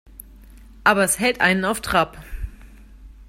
Aber 0.83 1.03
es 1.03 1.19
hält 1.19 1.41
einen 1.41 1.63
auf 1.63 1.79
Trab. 1.81 2.17